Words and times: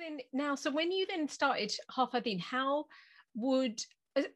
then 0.00 0.18
now, 0.32 0.54
so 0.54 0.70
when 0.70 0.90
you 0.90 1.06
then 1.06 1.28
started 1.28 1.72
Half 1.94 2.14
Our 2.14 2.20
Deen, 2.20 2.38
how 2.38 2.86
would 3.34 3.80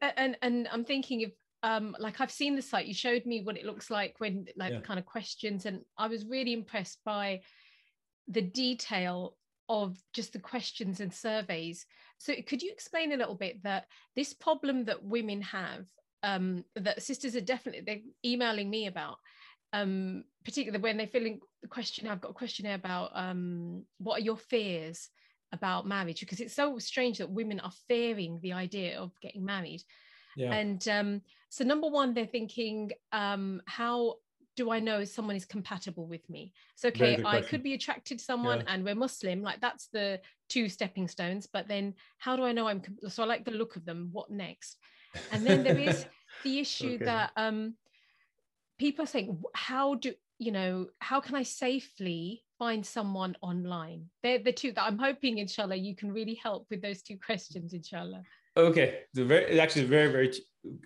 and 0.01 0.37
and 0.41 0.67
I'm 0.71 0.85
thinking 0.85 1.25
of 1.25 1.31
um 1.63 1.95
like 1.99 2.21
I've 2.21 2.31
seen 2.31 2.55
the 2.55 2.61
site. 2.61 2.85
You 2.87 2.93
showed 2.93 3.25
me 3.25 3.41
what 3.43 3.57
it 3.57 3.65
looks 3.65 3.89
like 3.89 4.15
when 4.19 4.45
like 4.55 4.71
Yeah. 4.73 4.79
kind 4.81 4.99
of 4.99 5.05
questions, 5.05 5.65
and 5.65 5.81
I 5.97 6.07
was 6.07 6.25
really 6.25 6.53
impressed 6.53 6.99
by 7.03 7.41
the 8.27 8.41
detail 8.41 9.35
of 9.67 9.97
just 10.13 10.33
the 10.33 10.39
questions 10.39 10.99
and 10.99 11.13
surveys. 11.13 11.85
So 12.17 12.33
could 12.47 12.61
you 12.61 12.71
explain 12.71 13.11
a 13.13 13.17
little 13.17 13.35
bit 13.35 13.63
that 13.63 13.85
this 14.15 14.33
problem 14.33 14.85
that 14.85 15.03
women 15.03 15.41
have, 15.41 15.85
um, 16.23 16.63
that 16.75 17.01
sisters 17.01 17.35
are 17.35 17.41
definitely 17.41 17.81
they're 17.81 18.31
emailing 18.31 18.69
me 18.69 18.85
about, 18.87 19.17
um, 19.73 20.23
particularly 20.43 20.81
when 20.81 20.97
they're 20.97 21.07
filling 21.07 21.39
the 21.61 21.67
question. 21.67 22.07
I've 22.07 22.21
got 22.21 22.31
a 22.31 22.35
questionnaire 22.35 22.75
about 22.75 23.11
um, 23.15 23.85
what 23.97 24.19
are 24.19 24.23
your 24.23 24.37
fears 24.37 25.09
about 25.51 25.87
marriage 25.87 26.19
because 26.19 26.39
it's 26.39 26.53
so 26.53 26.77
strange 26.79 27.17
that 27.17 27.29
women 27.29 27.59
are 27.59 27.71
fearing 27.87 28.39
the 28.41 28.53
idea 28.53 28.99
of 28.99 29.11
getting 29.21 29.45
married. 29.45 29.83
Yeah. 30.35 30.53
And 30.53 30.87
um, 30.87 31.21
so, 31.49 31.63
number 31.63 31.87
one, 31.87 32.13
they're 32.13 32.25
thinking, 32.25 32.91
um, 33.11 33.61
how 33.65 34.15
do 34.55 34.71
I 34.71 34.79
know 34.79 35.03
someone 35.03 35.35
is 35.35 35.45
compatible 35.45 36.07
with 36.07 36.29
me? 36.29 36.53
So, 36.75 36.89
okay, 36.89 37.21
I 37.25 37.41
could 37.41 37.63
be 37.63 37.73
attracted 37.73 38.19
to 38.19 38.23
someone 38.23 38.59
Yeah. 38.59 38.73
and 38.73 38.85
we're 38.85 38.95
Muslim, 38.95 39.41
like 39.41 39.61
that's 39.61 39.87
the 39.87 40.21
two 40.49 40.69
stepping 40.69 41.07
stones. 41.07 41.47
But 41.51 41.67
then, 41.67 41.93
how 42.17 42.35
do 42.35 42.43
I 42.43 42.51
know 42.51 42.67
I'm 42.67 42.81
so? 43.09 43.23
I 43.23 43.25
like 43.25 43.45
the 43.45 43.51
look 43.51 43.75
of 43.75 43.85
them. 43.85 44.09
What 44.11 44.29
next? 44.29 44.77
And 45.31 45.45
then 45.45 45.63
there 45.63 45.77
is 45.77 46.05
the 46.43 46.59
issue 46.59 46.95
Okay. 46.95 47.05
that 47.05 47.31
um, 47.35 47.75
people 48.77 49.03
are 49.03 49.07
saying, 49.07 49.41
how 49.53 49.95
do 49.95 50.13
you 50.37 50.51
know? 50.51 50.87
How 50.99 51.19
can 51.19 51.35
I 51.35 51.43
safely 51.43 52.44
find 52.57 52.85
someone 52.85 53.35
online? 53.41 54.05
They're 54.23 54.39
the 54.39 54.51
two 54.51 54.71
that 54.73 54.83
I'm 54.83 54.97
hoping, 54.97 55.37
inshallah, 55.37 55.75
you 55.75 55.95
can 55.95 56.11
really 56.11 56.35
help 56.35 56.67
with 56.69 56.81
those 56.81 57.01
two 57.01 57.17
questions, 57.17 57.73
inshallah. 57.73 58.23
Okay, 58.57 59.01
the 59.13 59.25
very 59.25 59.45
it's 59.45 59.59
actually 59.59 59.85
very 59.85 60.09
very 60.11 60.33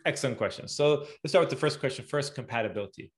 excellent 0.06 0.38
question. 0.38 0.68
So 0.68 1.06
let's 1.24 1.30
start 1.30 1.44
with 1.44 1.50
the 1.52 1.56
first 1.56 1.80
question. 1.80 2.04
First, 2.06 2.36
compatibility. 2.36 3.12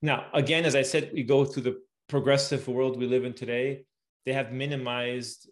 Now, 0.00 0.26
again, 0.32 0.64
as 0.64 0.76
I 0.76 0.82
said, 0.82 1.10
we 1.12 1.24
go 1.24 1.44
through 1.44 1.64
the 1.64 1.80
progressive 2.08 2.66
world 2.68 2.98
we 2.98 3.06
live 3.06 3.24
in 3.24 3.32
today. 3.32 3.84
They 4.26 4.32
have 4.32 4.52
minimized 4.52 5.48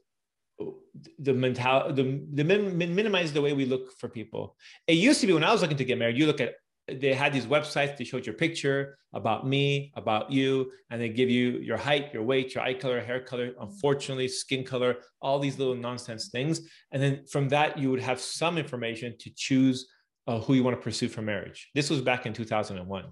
the 1.18 1.32
mental 1.32 1.92
the, 1.92 2.20
the 2.34 2.44
min- 2.44 2.76
minimize 2.76 3.32
the 3.32 3.42
way 3.42 3.52
we 3.52 3.64
look 3.64 3.92
for 3.98 4.08
people. 4.08 4.56
It 4.86 4.94
used 4.94 5.20
to 5.20 5.26
be 5.26 5.32
when 5.32 5.44
I 5.44 5.52
was 5.52 5.62
looking 5.62 5.76
to 5.76 5.84
get 5.84 5.98
married, 5.98 6.18
you 6.18 6.26
look 6.26 6.40
at 6.40 6.54
they 6.90 7.14
had 7.14 7.32
these 7.32 7.46
websites, 7.46 7.96
they 7.96 8.04
showed 8.04 8.26
your 8.26 8.34
picture 8.34 8.98
about 9.12 9.46
me, 9.46 9.92
about 9.96 10.30
you, 10.30 10.70
and 10.90 11.00
they 11.00 11.08
give 11.08 11.30
you 11.30 11.58
your 11.58 11.76
height, 11.76 12.12
your 12.12 12.22
weight, 12.22 12.54
your 12.54 12.64
eye 12.64 12.74
color, 12.74 13.00
hair 13.00 13.20
color, 13.20 13.52
unfortunately, 13.60 14.28
skin 14.28 14.64
color, 14.64 14.96
all 15.20 15.38
these 15.38 15.58
little 15.58 15.74
nonsense 15.74 16.28
things. 16.28 16.60
And 16.92 17.02
then 17.02 17.24
from 17.30 17.48
that, 17.50 17.78
you 17.78 17.90
would 17.90 18.00
have 18.00 18.20
some 18.20 18.58
information 18.58 19.14
to 19.20 19.30
choose 19.34 19.88
uh, 20.26 20.40
who 20.40 20.54
you 20.54 20.62
want 20.62 20.76
to 20.76 20.82
pursue 20.82 21.08
for 21.08 21.22
marriage. 21.22 21.70
This 21.74 21.90
was 21.90 22.00
back 22.00 22.26
in 22.26 22.32
2001. 22.32 23.04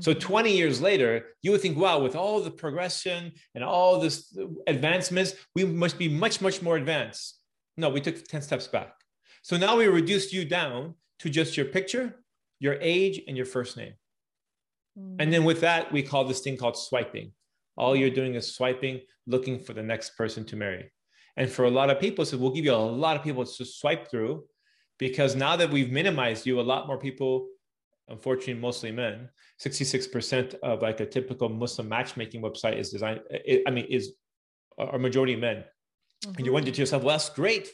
So 0.00 0.12
20 0.12 0.54
years 0.54 0.80
later, 0.80 1.26
you 1.40 1.50
would 1.50 1.62
think, 1.62 1.78
wow, 1.78 1.98
with 1.98 2.14
all 2.14 2.40
the 2.40 2.50
progression 2.50 3.32
and 3.54 3.64
all 3.64 3.98
this 3.98 4.36
advancements, 4.66 5.34
we 5.54 5.64
must 5.64 5.98
be 5.98 6.08
much, 6.08 6.40
much 6.40 6.62
more 6.62 6.76
advanced. 6.76 7.40
No, 7.76 7.88
we 7.88 8.00
took 8.00 8.22
10 8.22 8.42
steps 8.42 8.66
back. 8.66 8.94
So 9.42 9.56
now 9.56 9.76
we 9.76 9.86
reduced 9.86 10.32
you 10.32 10.44
down 10.44 10.94
to 11.20 11.30
just 11.30 11.56
your 11.56 11.66
picture, 11.66 12.21
your 12.62 12.78
age, 12.80 13.20
and 13.26 13.36
your 13.36 13.44
first 13.44 13.76
name. 13.76 13.94
Mm. 14.96 15.16
And 15.18 15.32
then 15.32 15.42
with 15.42 15.60
that, 15.62 15.90
we 15.90 16.00
call 16.00 16.24
this 16.24 16.40
thing 16.40 16.56
called 16.56 16.76
swiping. 16.76 17.32
All 17.76 17.96
you're 17.96 18.18
doing 18.20 18.34
is 18.36 18.54
swiping, 18.54 19.00
looking 19.26 19.58
for 19.58 19.72
the 19.72 19.82
next 19.82 20.16
person 20.16 20.44
to 20.46 20.56
marry. 20.56 20.92
And 21.36 21.50
for 21.50 21.64
a 21.64 21.70
lot 21.70 21.90
of 21.90 21.98
people, 21.98 22.24
so 22.24 22.36
we'll 22.36 22.52
give 22.52 22.64
you 22.64 22.74
a 22.74 22.76
lot 22.76 23.16
of 23.16 23.24
people 23.24 23.44
to 23.44 23.64
swipe 23.64 24.08
through 24.08 24.44
because 24.98 25.34
now 25.34 25.56
that 25.56 25.70
we've 25.70 25.90
minimized 25.90 26.46
you, 26.46 26.60
a 26.60 26.68
lot 26.72 26.86
more 26.86 26.98
people, 26.98 27.48
unfortunately, 28.08 28.60
mostly 28.60 28.92
men, 28.92 29.28
66% 29.60 30.54
of 30.62 30.82
like 30.82 31.00
a 31.00 31.06
typical 31.06 31.48
Muslim 31.48 31.88
matchmaking 31.88 32.42
website 32.42 32.78
is 32.78 32.90
designed, 32.90 33.22
I 33.66 33.70
mean, 33.72 33.86
is 33.86 34.12
a 34.78 34.98
majority 34.98 35.34
of 35.34 35.40
men. 35.40 35.64
And 36.26 36.38
you 36.38 36.44
mm-hmm. 36.44 36.52
wonder 36.52 36.70
to 36.70 36.80
yourself, 36.80 37.02
well, 37.02 37.16
that's 37.16 37.30
great. 37.30 37.70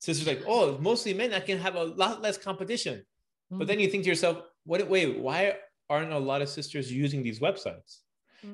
Sisters 0.00 0.26
like, 0.26 0.42
oh, 0.46 0.78
mostly 0.78 1.12
men, 1.12 1.34
I 1.34 1.40
can 1.40 1.58
have 1.58 1.74
a 1.74 1.84
lot 1.84 2.22
less 2.22 2.38
competition. 2.38 3.04
But 3.50 3.68
then 3.68 3.78
you 3.80 3.88
think 3.88 4.04
to 4.04 4.08
yourself, 4.08 4.42
what, 4.64 4.86
wait, 4.88 5.18
why 5.18 5.56
aren't 5.88 6.12
a 6.12 6.18
lot 6.18 6.42
of 6.42 6.48
sisters 6.48 6.92
using 6.92 7.22
these 7.22 7.40
websites? 7.40 8.00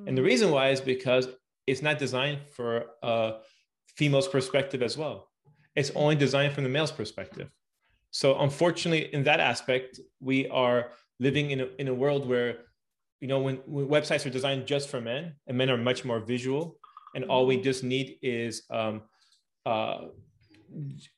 And 0.07 0.17
the 0.17 0.23
reason 0.23 0.51
why 0.51 0.71
is 0.71 0.81
because 0.81 1.29
it's 1.67 1.83
not 1.83 1.99
designed 1.99 2.41
for 2.55 2.87
a 3.03 3.35
female's 3.97 4.29
perspective 4.29 4.83
as 4.83 4.97
well. 4.97 5.29
It's 5.75 5.91
only 5.95 6.17
designed 6.17 6.53
from 6.55 6.65
the 6.65 6.71
male's 6.71 6.93
perspective. 6.93 7.51
So 8.11 8.39
unfortunately, 8.41 9.13
in 9.15 9.25
that 9.25 9.41
aspect, 9.41 10.01
we 10.21 10.49
are 10.49 10.91
living 11.19 11.51
in 11.51 11.61
a, 11.61 11.69
in 11.79 11.89
a 11.89 11.95
world 11.95 12.29
where, 12.29 12.59
you 13.21 13.29
know, 13.29 13.41
when, 13.41 13.57
when 13.67 13.87
websites 13.87 14.27
are 14.27 14.31
designed 14.31 14.67
just 14.67 14.89
for 14.89 15.01
men 15.01 15.35
and 15.47 15.57
men 15.57 15.71
are 15.71 15.79
much 15.79 16.05
more 16.05 16.21
visual 16.21 16.79
and 17.15 17.25
all 17.25 17.47
we 17.47 17.57
just 17.57 17.85
need 17.85 18.19
is 18.23 18.63
um, 18.71 19.03
uh, 19.65 20.07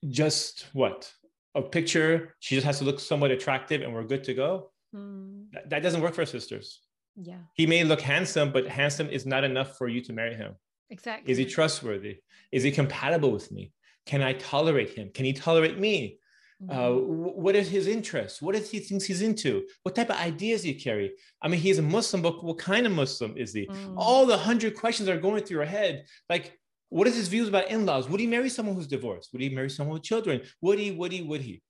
just 0.09 0.67
what? 0.73 1.13
A 1.55 1.63
picture. 1.63 2.35
She 2.41 2.55
just 2.55 2.67
has 2.67 2.79
to 2.79 2.85
look 2.85 3.01
somewhat 3.01 3.31
attractive 3.31 3.83
and 3.83 3.93
we're 3.95 4.05
good 4.05 4.25
to 4.25 4.35
go. 4.35 4.71
Hmm. 4.93 5.45
That, 5.53 5.71
that 5.71 5.83
doesn't 5.83 6.01
work 6.01 6.15
for 6.15 6.27
sisters. 6.27 6.81
Yeah, 7.17 7.39
He 7.55 7.67
may 7.67 7.85
look 7.85 8.01
handsome, 8.01 8.51
but 8.51 8.67
handsome 8.67 9.09
is 9.09 9.25
not 9.25 9.45
enough 9.45 9.79
for 9.79 9.87
you 9.89 10.01
to 10.03 10.13
marry 10.13 10.35
him. 10.35 10.55
exactly. 10.91 11.31
Is 11.31 11.39
he 11.39 11.45
trustworthy? 11.45 12.19
Is 12.51 12.65
he 12.65 12.73
compatible 12.73 13.31
with 13.31 13.53
me? 13.53 13.73
Can 14.05 14.21
I 14.21 14.33
tolerate 14.33 14.91
him? 14.91 15.11
Can 15.15 15.25
he 15.25 15.33
tolerate 15.33 15.79
me? 15.79 16.19
Uh, 16.69 16.75
mm-hmm. 16.75 17.23
wh- 17.25 17.37
what 17.39 17.55
is 17.55 17.69
his 17.69 17.87
interests? 17.87 18.43
What 18.43 18.55
is 18.57 18.69
he 18.71 18.79
thinks 18.81 19.05
he's 19.05 19.23
into? 19.23 19.65
What 19.85 19.95
type 19.95 20.11
of 20.11 20.17
ideas 20.17 20.63
he 20.65 20.75
carry? 20.75 21.13
I 21.41 21.47
mean, 21.49 21.61
he's 21.61 21.79
a 21.79 21.83
Muslim, 21.83 22.21
but 22.21 22.43
what 22.45 22.59
kind 22.59 22.85
of 22.87 22.93
Muslim 22.93 23.37
is 23.37 23.53
he? 23.53 23.65
Hmm. 23.71 23.97
All 23.97 24.27
the 24.27 24.37
hundred 24.37 24.75
questions 24.77 25.09
are 25.09 25.17
going 25.19 25.43
through 25.45 25.59
your 25.59 25.67
head. 25.67 26.05
Like, 26.29 26.59
what 26.89 27.07
is 27.07 27.17
his 27.17 27.29
views 27.29 27.49
about 27.49 27.71
in-laws? 27.71 28.09
Would 28.09 28.21
he 28.21 28.27
marry 28.27 28.49
someone 28.49 28.75
who's 28.75 28.87
divorced? 28.87 29.31
Would 29.33 29.43
he 29.43 29.49
marry 29.49 29.71
someone 29.71 29.95
with 29.95 30.03
children? 30.03 30.43
Would 30.61 30.79
he? 30.79 30.91
Would 30.93 31.13
he? 31.13 31.23
Would 31.23 31.41
he? 31.41 31.63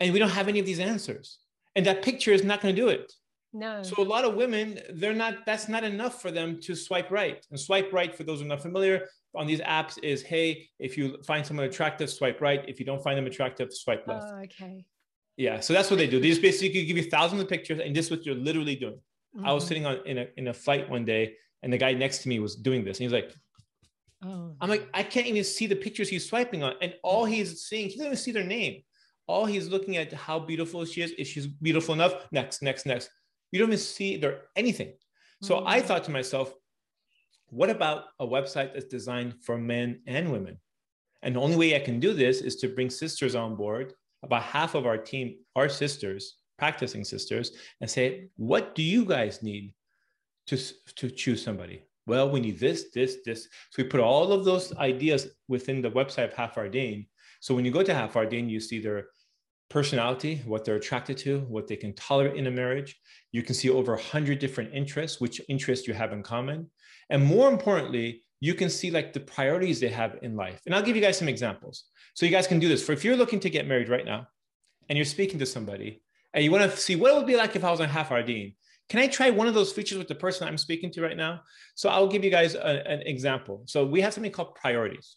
And 0.00 0.12
we 0.12 0.18
don't 0.18 0.30
have 0.30 0.48
any 0.48 0.58
of 0.58 0.66
these 0.66 0.80
answers. 0.80 1.38
And 1.76 1.86
that 1.86 2.02
picture 2.02 2.32
is 2.32 2.44
not 2.44 2.60
going 2.60 2.74
to 2.74 2.80
do 2.80 2.88
it. 2.88 3.12
No. 3.52 3.82
So 3.82 4.02
a 4.02 4.02
lot 4.02 4.24
of 4.24 4.34
women, 4.34 4.80
they're 4.94 5.12
not, 5.12 5.44
that's 5.46 5.68
not 5.68 5.84
enough 5.84 6.22
for 6.22 6.30
them 6.30 6.58
to 6.62 6.74
swipe 6.74 7.10
right. 7.10 7.44
And 7.50 7.60
swipe 7.60 7.92
right, 7.92 8.14
for 8.14 8.24
those 8.24 8.40
who 8.40 8.46
are 8.46 8.48
not 8.48 8.62
familiar, 8.62 9.06
on 9.34 9.46
these 9.46 9.60
apps 9.60 9.98
is 10.02 10.22
hey, 10.22 10.68
if 10.78 10.96
you 10.96 11.16
find 11.22 11.44
someone 11.44 11.66
attractive, 11.66 12.10
swipe 12.10 12.40
right. 12.40 12.64
If 12.68 12.78
you 12.78 12.86
don't 12.86 13.02
find 13.02 13.16
them 13.16 13.26
attractive, 13.26 13.72
swipe 13.72 14.06
left. 14.06 14.26
Oh, 14.28 14.40
okay. 14.44 14.84
Yeah. 15.36 15.60
So 15.60 15.72
that's 15.72 15.90
what 15.90 15.98
they 15.98 16.06
do. 16.06 16.20
They 16.20 16.28
just 16.28 16.42
basically 16.42 16.84
give 16.84 16.96
you 16.96 17.04
thousands 17.04 17.40
of 17.42 17.48
pictures, 17.48 17.80
and 17.80 17.94
this 17.94 18.06
is 18.06 18.10
what 18.10 18.26
you're 18.26 18.34
literally 18.34 18.76
doing. 18.76 18.98
Mm-hmm. 19.36 19.46
I 19.46 19.52
was 19.52 19.62
mm-hmm. 19.62 19.68
sitting 19.68 19.86
on 19.86 20.06
in 20.06 20.18
a 20.18 20.26
in 20.36 20.48
a 20.48 20.54
flight 20.54 20.88
one 20.90 21.04
day, 21.04 21.34
and 21.62 21.72
the 21.72 21.78
guy 21.78 21.92
next 21.94 22.18
to 22.22 22.28
me 22.28 22.38
was 22.40 22.56
doing 22.56 22.84
this. 22.84 22.98
And 22.98 23.04
he's 23.04 23.12
like, 23.12 23.32
Oh, 24.24 24.54
I'm 24.60 24.68
like, 24.68 24.88
I 24.94 25.02
can't 25.02 25.26
even 25.26 25.42
see 25.44 25.66
the 25.66 25.76
pictures 25.76 26.08
he's 26.08 26.28
swiping 26.28 26.62
on. 26.62 26.74
And 26.80 26.94
all 27.02 27.24
he's 27.24 27.62
seeing, 27.62 27.88
he 27.88 27.96
doesn't 27.96 28.06
even 28.06 28.16
see 28.16 28.32
their 28.32 28.44
name. 28.44 28.82
All 29.26 29.46
he's 29.46 29.68
looking 29.68 29.96
at 29.96 30.12
how 30.12 30.38
beautiful 30.38 30.84
she 30.84 31.02
is. 31.02 31.10
Is 31.12 31.28
she's 31.28 31.46
beautiful 31.46 31.94
enough? 31.94 32.14
Next, 32.30 32.62
next, 32.62 32.86
next. 32.86 33.10
You 33.50 33.58
don't 33.58 33.68
even 33.68 33.78
see 33.78 34.16
there 34.16 34.42
anything. 34.56 34.92
So 35.42 35.56
mm-hmm. 35.56 35.66
I 35.66 35.80
thought 35.80 36.04
to 36.04 36.10
myself, 36.10 36.54
what 37.48 37.68
about 37.68 38.04
a 38.18 38.26
website 38.26 38.72
that's 38.72 38.86
designed 38.86 39.34
for 39.42 39.58
men 39.58 40.00
and 40.06 40.32
women? 40.32 40.58
And 41.22 41.36
the 41.36 41.40
only 41.40 41.56
way 41.56 41.76
I 41.76 41.80
can 41.80 42.00
do 42.00 42.14
this 42.14 42.40
is 42.40 42.56
to 42.56 42.68
bring 42.68 42.90
sisters 42.90 43.34
on 43.34 43.56
board. 43.56 43.92
About 44.22 44.42
half 44.42 44.74
of 44.74 44.86
our 44.86 44.98
team 44.98 45.36
are 45.56 45.68
sisters, 45.68 46.36
practicing 46.58 47.04
sisters, 47.04 47.52
and 47.80 47.90
say, 47.90 48.28
what 48.36 48.74
do 48.74 48.82
you 48.82 49.04
guys 49.04 49.42
need 49.42 49.74
to, 50.46 50.56
to 50.96 51.10
choose 51.10 51.42
somebody? 51.42 51.82
Well, 52.06 52.30
we 52.30 52.40
need 52.40 52.58
this, 52.58 52.90
this, 52.92 53.18
this. 53.24 53.44
So 53.70 53.82
we 53.82 53.84
put 53.84 54.00
all 54.00 54.32
of 54.32 54.44
those 54.44 54.74
ideas 54.76 55.28
within 55.48 55.82
the 55.82 55.90
website 55.90 56.24
of 56.24 56.32
Half 56.32 56.58
Our 56.58 56.68
Deen. 56.68 57.06
So 57.40 57.54
when 57.54 57.64
you 57.64 57.70
go 57.70 57.82
to 57.82 57.94
Half 57.94 58.16
Our 58.16 58.26
Deen, 58.26 58.48
you 58.48 58.60
see 58.60 58.80
their 58.80 59.06
personality, 59.68 60.42
what 60.44 60.64
they're 60.64 60.76
attracted 60.76 61.16
to, 61.18 61.40
what 61.48 61.66
they 61.66 61.76
can 61.76 61.94
tolerate 61.94 62.36
in 62.36 62.46
a 62.46 62.50
marriage. 62.50 62.98
You 63.30 63.42
can 63.42 63.54
see 63.54 63.70
over 63.70 63.92
100 63.92 64.38
different 64.38 64.74
interests, 64.74 65.20
which 65.20 65.40
interests 65.48 65.88
you 65.88 65.94
have 65.94 66.12
in 66.12 66.22
common. 66.22 66.70
And 67.08 67.24
more 67.24 67.48
importantly, 67.48 68.24
you 68.40 68.54
can 68.54 68.68
see 68.68 68.90
like 68.90 69.12
the 69.12 69.20
priorities 69.20 69.78
they 69.80 69.88
have 69.88 70.18
in 70.22 70.36
life. 70.36 70.60
And 70.66 70.74
I'll 70.74 70.82
give 70.82 70.96
you 70.96 71.02
guys 71.02 71.16
some 71.16 71.28
examples. 71.28 71.84
So 72.14 72.26
you 72.26 72.32
guys 72.32 72.46
can 72.46 72.58
do 72.58 72.68
this. 72.68 72.84
For 72.84 72.92
if 72.92 73.04
you're 73.04 73.16
looking 73.16 73.40
to 73.40 73.50
get 73.50 73.68
married 73.68 73.88
right 73.88 74.04
now 74.04 74.26
and 74.88 74.98
you're 74.98 75.04
speaking 75.04 75.38
to 75.38 75.46
somebody 75.46 76.02
and 76.34 76.44
you 76.44 76.50
want 76.50 76.70
to 76.70 76.76
see 76.76 76.96
what 76.96 77.12
it 77.12 77.16
would 77.16 77.26
be 77.26 77.36
like 77.36 77.54
if 77.54 77.64
I 77.64 77.70
was 77.70 77.80
on 77.80 77.88
Half 77.88 78.10
Our 78.10 78.22
Deen, 78.22 78.54
can 78.92 79.00
I 79.00 79.06
try 79.06 79.30
one 79.30 79.46
of 79.46 79.54
those 79.54 79.72
features 79.72 79.96
with 79.96 80.06
the 80.06 80.14
person 80.14 80.46
I'm 80.46 80.58
speaking 80.58 80.90
to 80.90 81.00
right 81.00 81.16
now? 81.16 81.40
So 81.76 81.88
I'll 81.88 82.06
give 82.06 82.22
you 82.22 82.30
guys 82.30 82.54
a, 82.54 82.86
an 82.86 83.00
example. 83.06 83.62
So 83.64 83.86
we 83.86 84.02
have 84.02 84.12
something 84.12 84.30
called 84.30 84.54
priorities. 84.54 85.16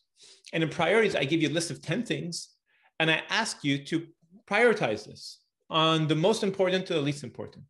And 0.53 0.63
in 0.63 0.69
priorities, 0.69 1.13
I 1.13 1.25
give 1.25 1.41
you 1.41 1.49
a 1.49 1.55
list 1.57 1.71
of 1.71 1.81
10 1.81 2.05
things 2.05 2.51
and 3.01 3.11
I 3.11 3.21
ask 3.29 3.65
you 3.65 3.83
to 3.87 4.07
prioritize 4.49 5.05
this 5.05 5.41
on 5.69 6.07
the 6.07 6.15
most 6.15 6.41
important 6.41 6.85
to 6.85 6.93
the 6.93 7.01
least 7.01 7.25
important. 7.25 7.65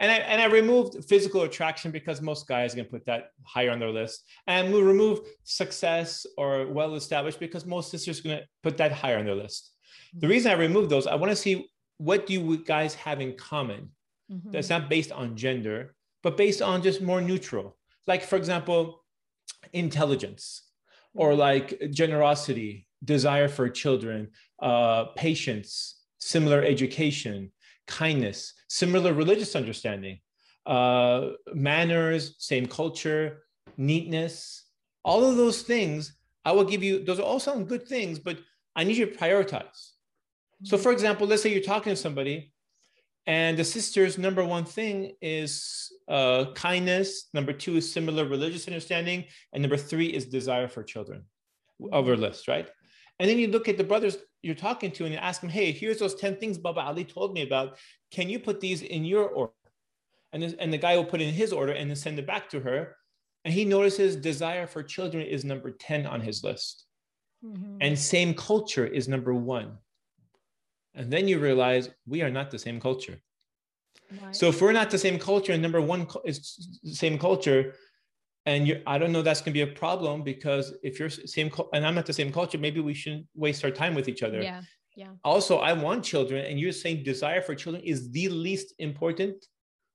And 0.00 0.12
I, 0.12 0.16
and 0.16 0.38
I 0.42 0.48
removed 0.48 1.02
physical 1.06 1.44
attraction 1.44 1.92
because 1.92 2.20
most 2.20 2.46
guys 2.46 2.74
are 2.74 2.76
going 2.76 2.88
to 2.88 2.92
put 2.92 3.06
that 3.06 3.30
higher 3.44 3.70
on 3.70 3.78
their 3.78 3.88
list. 3.88 4.24
And 4.48 4.70
we 4.70 4.82
remove 4.82 5.20
success 5.44 6.26
or 6.36 6.66
well 6.66 6.94
established 6.94 7.40
because 7.40 7.64
most 7.64 7.90
sisters 7.90 8.20
are 8.20 8.24
going 8.24 8.36
to 8.40 8.44
put 8.62 8.76
that 8.76 8.92
higher 8.92 9.16
on 9.16 9.24
their 9.24 9.34
list. 9.34 9.70
The 10.12 10.28
reason 10.28 10.52
I 10.52 10.56
removed 10.56 10.90
those, 10.90 11.06
I 11.06 11.14
want 11.14 11.32
to 11.32 11.36
see 11.36 11.70
what 11.96 12.26
do 12.26 12.34
you 12.34 12.62
guys 12.62 12.94
have 12.96 13.22
in 13.22 13.34
common 13.38 13.92
mm-hmm. 14.32 14.50
that's 14.50 14.70
not 14.70 14.88
based 14.88 15.12
on 15.12 15.36
gender, 15.36 15.94
but 16.22 16.36
based 16.36 16.62
on 16.62 16.82
just 16.82 17.02
more 17.02 17.20
neutral. 17.20 17.76
Like, 18.06 18.22
for 18.24 18.36
example, 18.36 19.04
intelligence 19.72 20.68
or 21.14 21.34
like 21.34 21.80
generosity, 21.90 22.86
desire 23.04 23.48
for 23.48 23.68
children, 23.68 24.30
uh, 24.60 25.04
patience, 25.16 26.00
similar 26.18 26.62
education, 26.62 27.52
kindness, 27.86 28.54
similar 28.68 29.12
religious 29.12 29.54
understanding, 29.56 30.20
uh, 30.66 31.30
manners, 31.52 32.36
same 32.38 32.66
culture, 32.66 33.42
neatness, 33.76 34.64
all 35.04 35.24
of 35.24 35.36
those 35.36 35.62
things. 35.62 36.16
I 36.44 36.52
will 36.52 36.64
give 36.64 36.82
you, 36.82 37.04
those 37.04 37.20
all 37.20 37.40
sound 37.40 37.68
good 37.68 37.86
things, 37.86 38.18
but 38.18 38.38
I 38.74 38.84
need 38.84 38.96
you 38.96 39.06
to 39.06 39.16
prioritize. 39.16 39.90
So, 40.64 40.78
for 40.78 40.92
example, 40.92 41.26
let's 41.26 41.42
say 41.42 41.52
you're 41.52 41.62
talking 41.62 41.90
to 41.92 41.96
somebody, 41.96 42.51
and 43.26 43.56
the 43.56 43.64
sister's 43.64 44.18
number 44.18 44.44
one 44.44 44.64
thing 44.64 45.12
is 45.20 45.92
uh, 46.08 46.46
kindness, 46.54 47.28
number 47.32 47.52
two 47.52 47.76
is 47.76 47.92
similar 47.92 48.26
religious 48.26 48.66
understanding, 48.66 49.24
and 49.52 49.62
number 49.62 49.76
three 49.76 50.06
is 50.06 50.26
desire 50.26 50.68
for 50.68 50.82
children 50.82 51.24
of 51.92 52.06
her 52.06 52.16
list, 52.16 52.48
right? 52.48 52.68
And 53.18 53.30
then 53.30 53.38
you 53.38 53.48
look 53.48 53.68
at 53.68 53.76
the 53.76 53.84
brothers 53.84 54.16
you're 54.42 54.54
talking 54.54 54.90
to 54.92 55.04
and 55.04 55.12
you 55.12 55.18
ask 55.20 55.40
them, 55.40 55.50
hey, 55.50 55.70
here's 55.70 55.98
those 55.98 56.16
10 56.16 56.36
things 56.36 56.58
Baba 56.58 56.80
Ali 56.80 57.04
told 57.04 57.32
me 57.32 57.42
about. 57.42 57.78
Can 58.10 58.28
you 58.28 58.38
put 58.38 58.60
these 58.60 58.82
in 58.82 59.04
your 59.04 59.28
order? 59.28 59.52
And, 60.32 60.42
this, 60.42 60.54
and 60.58 60.72
the 60.72 60.78
guy 60.78 60.96
will 60.96 61.04
put 61.04 61.20
in 61.20 61.32
his 61.32 61.52
order 61.52 61.72
and 61.72 61.88
then 61.88 61.96
send 61.96 62.18
it 62.18 62.26
back 62.26 62.48
to 62.50 62.60
her. 62.60 62.96
And 63.44 63.54
he 63.54 63.64
notices 63.64 64.16
desire 64.16 64.66
for 64.66 64.82
children 64.82 65.24
is 65.24 65.44
number 65.44 65.70
10 65.70 66.06
on 66.06 66.20
his 66.20 66.42
list. 66.42 66.86
Mm-hmm. 67.44 67.78
And 67.80 67.98
same 67.98 68.34
culture 68.34 68.86
is 68.86 69.08
number 69.08 69.34
one. 69.34 69.78
And 70.94 71.10
then 71.10 71.26
you 71.28 71.38
realize 71.38 71.90
we 72.06 72.22
are 72.22 72.30
not 72.30 72.50
the 72.50 72.58
same 72.58 72.80
culture. 72.80 73.20
Right. 74.22 74.36
So 74.36 74.48
if 74.48 74.60
we're 74.60 74.72
not 74.72 74.90
the 74.90 74.98
same 74.98 75.18
culture 75.18 75.52
and 75.52 75.62
number 75.62 75.80
one 75.80 76.06
is 76.24 76.78
the 76.82 76.94
same 76.94 77.18
culture, 77.18 77.74
and 78.46 78.66
you 78.66 78.82
i 78.86 78.98
don't 78.98 79.12
know 79.12 79.22
that's 79.22 79.40
going 79.40 79.52
to 79.52 79.64
be 79.64 79.70
a 79.70 79.74
problem 79.74 80.22
because 80.22 80.74
if 80.82 80.98
you're 80.98 81.10
same 81.10 81.50
and 81.72 81.86
i'm 81.86 81.94
not 81.94 82.06
the 82.06 82.12
same 82.12 82.32
culture 82.32 82.58
maybe 82.58 82.80
we 82.80 82.94
shouldn't 82.94 83.26
waste 83.34 83.64
our 83.64 83.70
time 83.70 83.94
with 83.94 84.08
each 84.08 84.22
other 84.22 84.42
yeah 84.42 84.60
yeah 84.96 85.10
also 85.24 85.58
i 85.58 85.72
want 85.72 86.04
children 86.04 86.44
and 86.44 86.58
you're 86.58 86.72
saying 86.72 87.02
desire 87.02 87.40
for 87.40 87.54
children 87.54 87.82
is 87.84 88.10
the 88.10 88.28
least 88.28 88.74
important 88.78 89.46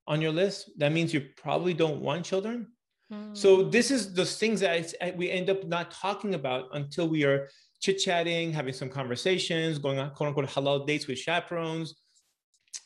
on 0.08 0.22
your 0.22 0.32
list 0.32 0.72
that 0.78 0.92
means 0.92 1.14
you 1.14 1.22
probably 1.36 1.74
don't 1.74 2.02
want 2.02 2.24
children 2.24 2.68
mm. 3.12 3.36
so 3.36 3.64
this 3.64 3.92
is 3.92 4.14
the 4.14 4.26
things 4.26 4.62
that 4.62 4.94
I, 5.02 5.12
we 5.12 5.30
end 5.30 5.50
up 5.50 5.66
not 5.66 5.92
talking 5.92 6.34
about 6.34 6.70
until 6.74 7.08
we 7.08 7.26
are 7.26 7.50
chit-chatting 7.88 8.52
having 8.52 8.74
some 8.74 8.90
conversations 8.90 9.80
going 9.80 9.98
on 10.00 10.10
quote 10.12 10.28
unquote 10.30 10.50
halal 10.56 10.86
dates 10.86 11.08
with 11.08 11.18
chaperones 11.18 11.96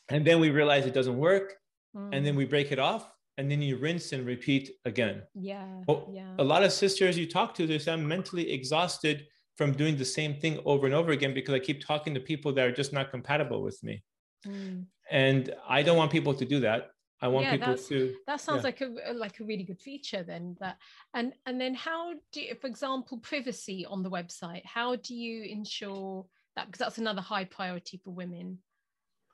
and 0.09 0.25
then 0.27 0.39
we 0.39 0.49
realize 0.49 0.85
it 0.85 0.93
doesn't 0.93 1.17
work 1.17 1.47
mm. 1.95 2.09
and 2.13 2.25
then 2.25 2.35
we 2.35 2.45
break 2.45 2.71
it 2.71 2.79
off 2.79 3.11
and 3.37 3.49
then 3.49 3.61
you 3.61 3.77
rinse 3.77 4.11
and 4.11 4.25
repeat 4.25 4.69
again. 4.85 5.23
Yeah. 5.33 5.65
Well, 5.87 6.09
yeah. 6.11 6.33
A 6.37 6.43
lot 6.43 6.63
of 6.63 6.71
sisters 6.71 7.17
you 7.17 7.27
talk 7.27 7.55
to, 7.55 7.65
they 7.65 7.79
sound 7.79 8.07
mentally 8.07 8.51
exhausted 8.51 9.25
from 9.57 9.71
doing 9.71 9.97
the 9.97 10.05
same 10.05 10.35
thing 10.35 10.59
over 10.65 10.85
and 10.85 10.93
over 10.93 11.11
again 11.11 11.33
because 11.33 11.55
I 11.55 11.59
keep 11.59 11.83
talking 11.83 12.13
to 12.13 12.19
people 12.19 12.53
that 12.53 12.67
are 12.67 12.71
just 12.71 12.93
not 12.93 13.09
compatible 13.09 13.61
with 13.63 13.81
me. 13.83 14.03
Mm. 14.45 14.85
And 15.09 15.53
I 15.67 15.81
don't 15.81 15.97
want 15.97 16.11
people 16.11 16.33
to 16.35 16.45
do 16.45 16.59
that. 16.59 16.89
I 17.21 17.27
want 17.27 17.45
yeah, 17.45 17.51
people 17.51 17.77
to. 17.77 18.15
That 18.27 18.41
sounds 18.41 18.63
yeah. 18.63 18.67
like 18.67 18.81
a 18.81 19.13
like 19.13 19.39
a 19.39 19.43
really 19.43 19.63
good 19.63 19.79
feature. 19.79 20.23
Then 20.23 20.57
that 20.59 20.77
and 21.13 21.33
and 21.45 21.61
then 21.61 21.75
how 21.75 22.13
do 22.31 22.41
you, 22.41 22.55
for 22.55 22.67
example, 22.67 23.19
privacy 23.19 23.85
on 23.85 24.01
the 24.01 24.09
website? 24.09 24.65
How 24.65 24.95
do 24.95 25.13
you 25.13 25.43
ensure 25.43 26.25
that 26.55 26.65
because 26.65 26.79
that's 26.79 26.97
another 26.97 27.21
high 27.21 27.45
priority 27.45 28.01
for 28.03 28.11
women? 28.11 28.59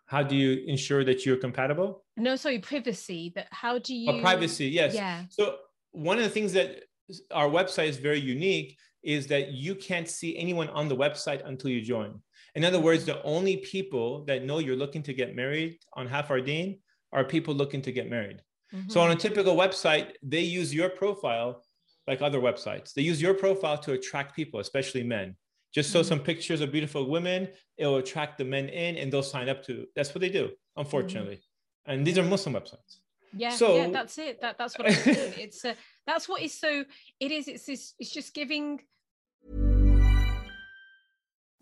how 0.08 0.24
do 0.24 0.36
you 0.36 0.64
ensure 0.66 1.04
that 1.04 1.26
you're 1.26 1.38
compatible 1.38 2.04
no 2.16 2.36
sorry 2.36 2.60
privacy 2.60 3.32
that 3.36 3.48
how 3.52 3.78
do 3.78 3.94
oh, 3.94 3.96
you 3.96 4.12
oh, 4.12 4.22
privacy 4.22 4.66
yes 4.66 4.94
yeah 4.94 5.24
so 5.30 5.58
one 5.92 6.18
of 6.18 6.24
the 6.24 6.30
things 6.30 6.54
that 6.54 6.84
our 7.32 7.48
website 7.48 7.88
is 7.88 7.98
very 7.98 8.20
unique 8.20 8.78
is 9.04 9.28
that 9.28 9.52
you 9.52 9.76
can't 9.76 10.10
see 10.10 10.38
anyone 10.38 10.70
on 10.70 10.88
the 10.88 10.96
website 10.96 11.46
until 11.46 11.70
you 11.70 11.82
join 11.82 12.20
in 12.56 12.66
other 12.66 12.80
words 12.80 13.06
the 13.06 13.22
only 13.24 13.58
people 13.58 14.24
that 14.26 14.44
know 14.44 14.60
you're 14.60 14.76
looking 14.76 15.04
to 15.04 15.14
get 15.14 15.36
married 15.36 15.78
on 15.94 16.08
half 16.08 16.32
are 17.12 17.24
people 17.24 17.54
looking 17.54 17.82
to 17.82 17.92
get 17.92 18.10
married 18.10 18.42
mm-hmm. 18.74 18.90
so 18.90 19.02
on 19.02 19.12
a 19.12 19.16
typical 19.16 19.56
website 19.56 20.12
they 20.24 20.42
use 20.42 20.74
your 20.74 20.90
profile 20.90 21.64
like 22.08 22.22
other 22.22 22.40
websites 22.40 22.94
they 22.94 23.02
use 23.02 23.22
your 23.22 23.34
profile 23.34 23.78
to 23.78 23.94
attract 23.94 24.36
people 24.36 24.60
especially 24.60 25.04
men 25.04 25.36
just 25.74 25.92
show 25.92 26.00
mm-hmm. 26.00 26.08
some 26.08 26.20
pictures 26.20 26.62
of 26.62 26.72
beautiful 26.72 27.08
women. 27.08 27.50
It'll 27.78 27.98
attract 27.98 28.38
the 28.38 28.46
men 28.46 28.70
in, 28.70 28.98
and 28.98 29.12
they'll 29.12 29.22
sign 29.22 29.50
up 29.50 29.64
to. 29.66 29.86
That's 29.96 30.14
what 30.14 30.22
they 30.22 30.30
do, 30.30 30.50
unfortunately. 30.76 31.36
Mm-hmm. 31.36 31.92
And 31.92 32.08
these 32.08 32.18
are 32.18 32.24
Muslim 32.24 32.56
websites. 32.56 32.98
Yeah, 33.32 33.52
so, 33.52 33.76
yeah, 33.76 33.90
that's 33.90 34.18
it. 34.18 34.42
That 34.42 34.58
that's 34.58 34.78
what 34.78 34.88
I'm 34.88 34.94
saying. 34.94 35.34
It's 35.38 35.64
uh, 35.64 35.76
that's 36.06 36.28
what 36.28 36.42
is 36.42 36.60
so. 36.60 36.84
It 37.20 37.32
is. 37.32 37.48
It's 37.48 37.70
it's, 37.70 37.94
it's 38.00 38.12
just 38.12 38.34
giving. 38.34 38.82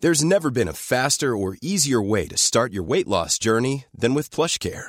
There's 0.00 0.24
never 0.24 0.50
been 0.50 0.68
a 0.68 0.72
faster 0.72 1.36
or 1.36 1.56
easier 1.60 2.00
way 2.00 2.26
to 2.28 2.36
start 2.36 2.72
your 2.72 2.84
weight 2.84 3.08
loss 3.08 3.38
journey 3.38 3.86
than 3.94 4.14
with 4.14 4.30
PlushCare. 4.30 4.88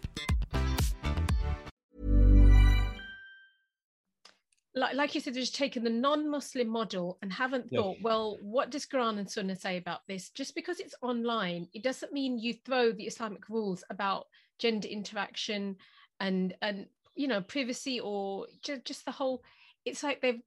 Like, 4.73 4.95
like 4.95 5.15
you 5.15 5.21
said, 5.21 5.33
they've 5.33 5.41
just 5.41 5.55
taken 5.55 5.83
the 5.83 5.89
non-Muslim 5.89 6.67
model 6.67 7.17
and 7.21 7.31
haven't 7.31 7.67
Yeah. 7.71 7.79
thought, 7.79 7.97
well, 7.99 8.37
what 8.41 8.69
does 8.69 8.85
Quran 8.85 9.19
and 9.19 9.29
Sunnah 9.29 9.55
say 9.55 9.77
about 9.77 9.99
this? 10.07 10.29
Just 10.29 10.55
because 10.55 10.79
it's 10.79 10.95
online, 11.01 11.67
it 11.73 11.83
doesn't 11.83 12.13
mean 12.13 12.39
you 12.39 12.53
throw 12.53 12.91
the 12.91 13.03
Islamic 13.05 13.49
rules 13.49 13.83
about 13.89 14.27
gender 14.59 14.87
interaction 14.87 15.75
and 16.19 16.53
and 16.61 16.85
you 17.15 17.27
know 17.27 17.41
privacy 17.41 17.99
or 17.99 18.47
just, 18.63 18.85
just 18.85 19.05
the 19.05 19.11
whole. 19.11 19.43
It's 19.83 20.03
like 20.03 20.21
they've, 20.21 20.41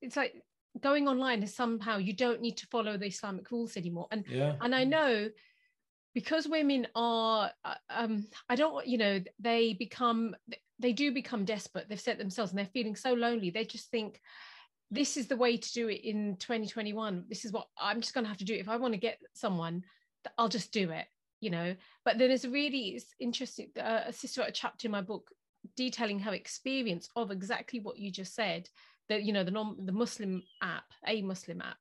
it's 0.00 0.16
like 0.16 0.42
going 0.80 1.06
online 1.06 1.42
is 1.42 1.54
somehow 1.54 1.98
you 1.98 2.14
don't 2.14 2.40
need 2.40 2.56
to 2.56 2.66
follow 2.66 2.96
the 2.96 3.06
Islamic 3.06 3.50
rules 3.50 3.76
anymore. 3.76 4.08
And 4.10 4.24
Yeah. 4.26 4.54
and 4.60 4.74
i 4.74 4.84
know 4.84 5.28
because 6.14 6.46
women 6.46 6.86
are 6.94 7.50
uh, 7.64 7.74
um 7.90 8.26
i 8.48 8.56
don't 8.56 8.74
want 8.74 8.86
you 8.86 8.98
know 8.98 9.20
they 9.38 9.74
become 9.74 10.34
they 10.82 10.92
do 10.92 11.12
become 11.12 11.44
desperate. 11.44 11.88
They've 11.88 12.00
set 12.00 12.18
themselves 12.18 12.52
and 12.52 12.58
they're 12.58 12.66
feeling 12.66 12.96
so 12.96 13.14
lonely. 13.14 13.50
They 13.50 13.64
just 13.64 13.90
think 13.90 14.20
this 14.90 15.16
is 15.16 15.26
the 15.26 15.36
way 15.36 15.56
to 15.56 15.72
do 15.72 15.88
it 15.88 16.04
in 16.04 16.36
2021 16.36 17.24
this 17.26 17.46
is 17.46 17.52
what 17.52 17.66
i'm 17.80 18.02
just 18.02 18.12
going 18.12 18.24
to 18.24 18.28
have 18.28 18.36
to 18.36 18.44
do. 18.44 18.54
If 18.54 18.68
i 18.68 18.76
want 18.76 18.92
to 18.92 19.00
get 19.00 19.18
someone 19.32 19.84
i'll 20.36 20.50
just 20.50 20.70
do 20.70 20.90
it 20.90 21.06
you 21.42 21.50
know? 21.50 21.74
But 22.04 22.16
then 22.16 22.28
there's 22.28 22.46
a 22.46 22.50
really 22.50 22.90
it's 22.90 23.14
interesting 23.20 23.68
uh, 23.78 24.04
a 24.06 24.12
sister 24.12 24.40
wrote 24.40 24.50
a 24.50 24.52
chapter 24.52 24.86
in 24.86 24.92
my 24.92 25.02
book 25.02 25.30
detailing 25.76 26.20
her 26.20 26.32
experience 26.32 27.08
of 27.14 27.30
exactly 27.30 27.80
what 27.80 27.98
you 27.98 28.10
just 28.10 28.34
said 28.34 28.68
that 29.08 29.24
you 29.24 29.32
know 29.32 29.44
the 29.44 29.50
non 29.50 29.76
the 29.84 29.92
muslim 29.92 30.42
app 30.62 30.84
a 31.06 31.20
muslim 31.20 31.60
app. 31.60 31.76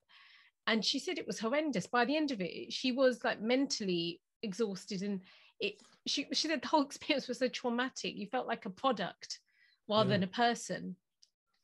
And 0.67 0.83
she 0.83 0.99
said 0.99 1.17
it 1.17 1.27
was 1.27 1.39
horrendous. 1.39 1.87
By 1.87 2.05
the 2.05 2.17
end 2.17 2.31
of 2.31 2.41
it 2.41 2.73
she 2.73 2.91
was 2.91 3.23
like 3.23 3.39
mentally 3.41 4.19
exhausted 4.43 5.03
and 5.03 5.21
it 5.61 5.75
she, 6.07 6.27
she 6.33 6.47
said 6.47 6.61
the 6.61 6.67
whole 6.67 6.83
experience 6.83 7.27
was 7.27 7.39
so 7.39 7.47
traumatic. 7.47 8.15
You 8.15 8.27
felt 8.27 8.47
like 8.47 8.65
a 8.65 8.69
product 8.71 9.39
rather 9.87 10.09
Yeah. 10.09 10.15
than 10.17 10.23
a 10.23 10.27
person. 10.27 10.95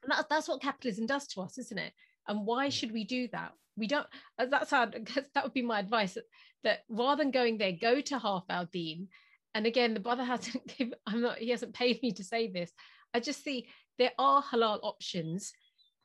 And 0.04 0.12
that's, 0.12 0.28
that's 0.30 0.48
what 0.48 0.62
capitalism 0.62 1.08
does 1.08 1.28
to 1.30 1.42
us 1.42 1.58
isn't 1.58 1.78
it? 1.78 1.94
And 2.28 2.46
why 2.46 2.70
should 2.70 2.92
we 2.92 3.04
do 3.04 3.28
that? 3.34 3.54
We 3.76 3.88
don't 3.88 4.08
that's 4.38 4.72
how 4.76 4.86
that 4.86 5.44
would 5.44 5.54
be 5.54 5.62
my 5.62 5.80
advice 5.80 6.14
that, 6.14 6.26
that 6.64 6.80
rather 6.90 7.24
than 7.24 7.32
going 7.32 7.58
there 7.58 7.72
go 7.74 8.00
to 8.02 8.20
Half 8.20 8.46
Our 8.50 8.66
Deen 8.66 9.08
and 9.56 9.66
again 9.66 9.94
the 9.94 10.00
brother 10.00 10.24
hasn't 10.34 10.74
i'm 11.08 11.22
not 11.22 11.38
he 11.40 11.50
hasn't 11.50 11.74
paid 11.74 12.02
me 12.04 12.12
to 12.14 12.24
say 12.24 12.48
this. 12.52 12.72
I 13.14 13.20
just 13.20 13.44
see 13.44 13.68
there 13.98 14.12
are 14.20 14.44
halal 14.44 14.80
options. 14.84 15.54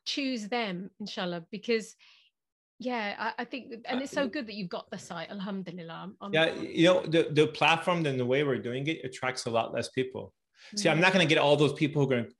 Choose 0.05 0.47
them 0.49 0.89
inshallah 0.99 1.45
because 1.51 1.95
yeah 2.79 3.15
I, 3.37 3.41
I 3.43 3.45
think 3.45 3.73
and 3.85 4.01
it's 4.01 4.11
so 4.11 4.27
good 4.27 4.47
that 4.47 4.53
you've 4.55 4.69
got 4.69 4.89
the 4.91 4.97
site 4.97 5.29
alhamdulillah 5.29 6.11
I'm- 6.21 6.33
Yeah, 6.33 6.53
you 6.55 6.85
know, 6.85 7.01
the, 7.05 7.27
the 7.31 7.47
platform 7.47 8.05
and 8.05 8.19
the 8.19 8.25
way 8.25 8.43
we're 8.43 8.57
doing 8.69 8.87
it 8.87 8.99
attracts 9.03 9.45
a 9.45 9.49
lot 9.49 9.73
less 9.73 9.89
people. 9.89 10.33
See, 10.77 10.87
I'm 10.89 10.97
Mm. 10.97 11.01
not 11.01 11.13
going 11.13 11.27
to 11.27 11.31
get 11.33 11.39
all 11.41 11.57
those 11.57 11.73
people 11.73 11.97
who 12.01 12.07
are 12.07 12.15
going 12.15 12.31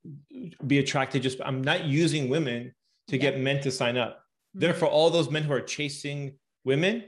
to 0.60 0.66
be 0.66 0.80
attracted. 0.80 1.22
Just 1.22 1.40
I'm 1.44 1.62
not 1.62 1.84
using 1.86 2.30
women 2.30 2.74
to 3.10 3.16
Yeah. 3.18 3.22
get 3.32 3.40
men 3.40 3.62
to 3.63 3.70
sign 3.72 3.98
up. 3.98 4.13
Mhm. 4.56 4.62
Therefore, 4.62 4.90
all 4.90 5.10
those 5.10 5.30
men 5.30 5.44
who 5.44 5.54
are 5.54 5.62
chasing 5.62 6.20
women, 6.63 7.04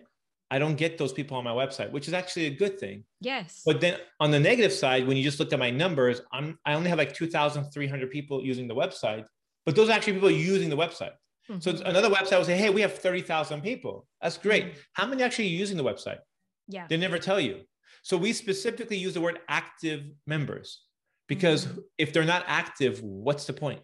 I 0.51 0.59
don't 0.59 0.75
get 0.75 0.97
those 0.97 1.13
people 1.13 1.37
on 1.37 1.43
my 1.45 1.55
website, 1.63 1.89
which 1.91 2.07
is 2.09 2.13
actually 2.13 2.45
a 2.47 2.55
good 2.63 2.75
thing. 2.79 2.97
yes 3.21 3.63
But 3.65 3.79
then 3.81 3.93
on 4.19 4.29
the 4.31 4.39
negative 4.39 4.73
side, 4.73 5.07
when 5.07 5.15
you 5.17 5.23
just 5.23 5.39
look 5.39 5.51
at 5.53 5.59
my 5.67 5.71
numbers, 5.83 6.17
I'm 6.31 6.47
I 6.65 6.73
only 6.77 6.89
have 6.89 6.99
like 7.03 7.13
2,300 7.13 8.11
people 8.11 8.43
using 8.51 8.67
the 8.67 8.75
website, 8.83 9.25
but 9.65 9.75
those 9.75 9.87
are 9.89 9.93
actually 9.97 10.13
people 10.13 10.31
using 10.31 10.69
the 10.69 10.77
website. 10.85 11.13
So 11.59 11.69
it's 11.71 11.81
Mhm. 11.81 11.89
another 11.89 12.09
website 12.09 12.37
will 12.37 12.45
say, 12.45 12.57
hey, 12.57 12.69
we 12.69 12.81
have 12.81 12.93
30,000 12.97 13.61
people. 13.61 14.07
That's 14.21 14.37
great. 14.37 14.65
Mhm. 14.65 14.77
How 14.93 15.05
many 15.05 15.21
actually 15.23 15.45
are 15.47 15.59
using 15.63 15.77
the 15.77 15.83
website? 15.83 16.19
yeah 16.67 16.87
They 16.89 16.97
never 16.97 17.19
tell 17.19 17.39
you. 17.39 17.55
So 18.01 18.17
we 18.17 18.33
specifically 18.33 18.97
use 18.97 19.13
the 19.13 19.21
word 19.21 19.39
active 19.47 20.01
members 20.25 20.81
because 21.27 21.67
Mhm. 21.67 21.83
if 21.99 22.11
they're 22.13 22.31
not 22.35 22.43
active, 22.47 23.01
what's 23.03 23.45
the 23.45 23.53
point? 23.53 23.81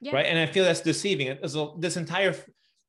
yeah 0.00 0.12
Right. 0.14 0.26
And 0.26 0.38
I 0.38 0.46
feel 0.46 0.64
that's 0.64 0.80
deceiving. 0.82 1.26
This 1.84 1.96
entire 1.96 2.34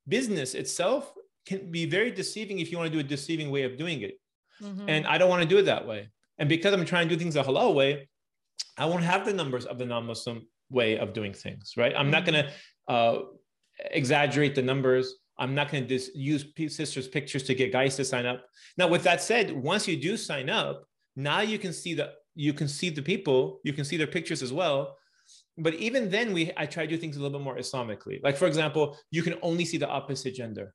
business 0.08 0.54
itself 0.54 1.14
can 1.48 1.72
be 1.72 1.86
very 1.98 2.12
deceiving 2.12 2.60
if 2.60 2.68
you 2.72 2.78
want 2.78 2.88
to 2.92 2.96
do 2.98 3.00
a 3.00 3.10
deceiving 3.18 3.50
way 3.56 3.64
of 3.64 3.78
doing 3.78 4.02
it. 4.08 4.20
Mhm. 4.62 4.86
And 4.88 5.08
I 5.08 5.18
don't 5.18 5.30
want 5.30 5.42
to 5.44 5.50
do 5.54 5.58
it 5.58 5.64
that 5.74 5.88
way. 5.88 6.10
And 6.38 6.48
because 6.50 6.72
I'm 6.74 6.86
trying 6.86 7.08
to 7.10 7.16
do 7.16 7.20
things 7.20 7.34
the 7.36 7.44
halal 7.44 7.74
way, 7.74 8.10
I 8.78 8.86
won't 8.86 9.04
have 9.04 9.26
the 9.26 9.34
numbers 9.34 9.66
of 9.66 9.78
the 9.80 9.86
non-Muslim 9.86 10.48
way 10.70 10.98
of 11.04 11.14
doing 11.14 11.34
things, 11.34 11.74
right? 11.78 11.94
I'm 11.96 12.12
not 12.12 12.26
going 12.26 12.40
to 12.46 12.52
uh, 12.88 13.16
exaggerate 13.80 14.56
the 14.56 14.62
numbers. 14.62 15.16
I'm 15.38 15.54
not 15.54 15.72
going 15.72 15.84
to 15.84 15.90
just 15.90 16.16
use 16.16 16.46
sisters' 16.68 17.08
pictures 17.08 17.44
to 17.44 17.56
get 17.56 17.72
guys 17.72 17.96
to 17.98 18.06
sign 18.06 18.26
up. 18.26 18.46
Now, 18.78 18.88
with 18.88 19.04
that 19.04 19.22
said, 19.22 19.52
once 19.52 19.88
you 19.88 19.98
do 19.98 20.16
sign 20.18 20.50
up, 20.50 20.86
now 21.16 21.42
you 21.42 21.60
can 21.60 21.74
see 21.74 21.94
the 21.94 22.14
you 22.38 22.54
can 22.54 22.68
see 22.68 22.90
the 22.90 23.02
people, 23.02 23.62
you 23.64 23.72
can 23.72 23.86
see 23.86 23.98
their 23.98 24.08
pictures 24.08 24.42
as 24.42 24.52
well. 24.52 24.98
But 25.58 25.74
even 25.76 26.10
then, 26.10 26.34
we 26.34 26.52
I 26.58 26.66
try 26.66 26.86
to 26.86 26.90
do 26.90 26.98
things 26.98 27.18
a 27.18 27.22
little 27.22 27.38
bit 27.38 27.44
more 27.44 27.58
Islamically. 27.58 28.22
Like 28.24 28.38
for 28.38 28.48
example, 28.48 28.98
you 29.12 29.24
can 29.24 29.36
only 29.42 29.66
see 29.66 29.78
the 29.78 29.90
opposite 29.90 30.36
gender. 30.36 30.74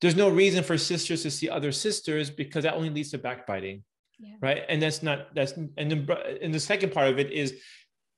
There's 0.00 0.16
no 0.16 0.28
reason 0.28 0.62
for 0.62 0.78
sisters 0.78 1.22
to 1.22 1.30
see 1.30 1.48
other 1.48 1.72
sisters 1.72 2.30
because 2.30 2.64
that 2.64 2.74
only 2.74 2.90
leads 2.90 3.10
to 3.10 3.18
backbiting 3.18 3.82
yeah 4.18 4.34
right 4.40 4.64
and 4.68 4.82
that's 4.82 5.02
not 5.02 5.34
that's 5.34 5.52
and 5.52 5.70
then 5.76 6.08
and 6.42 6.52
the 6.52 6.60
second 6.60 6.92
part 6.92 7.08
of 7.08 7.18
it 7.18 7.30
is 7.30 7.60